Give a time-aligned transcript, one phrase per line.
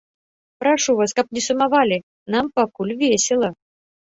[0.61, 1.97] Прашу вас, каб не сумавалі,
[2.37, 3.49] нам пакуль весела.